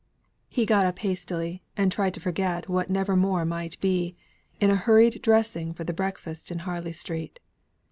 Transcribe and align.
He 0.49 0.65
got 0.65 0.87
up 0.87 0.97
hastily, 0.97 1.61
and 1.77 1.91
tried 1.91 2.15
to 2.15 2.19
forget 2.19 2.67
what 2.67 2.89
never 2.89 3.15
more 3.15 3.45
might 3.45 3.79
be, 3.79 4.15
in 4.59 4.71
a 4.71 4.75
hurried 4.75 5.21
dressing 5.21 5.73
for 5.75 5.83
the 5.83 5.93
breakfast 5.93 6.49
in 6.49 6.57
Harley 6.65 6.91
Street. 6.91 7.39